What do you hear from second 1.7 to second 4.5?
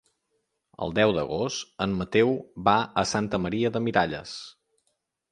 en Mateu va a Santa Maria de Miralles.